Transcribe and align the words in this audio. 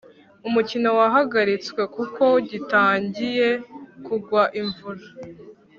umukino 0.47 0.89
wahagaritswe 0.99 1.81
kuko 1.95 2.23
gitangiye 2.49 3.47
kugwa 4.05 4.41
imvura 4.61 5.05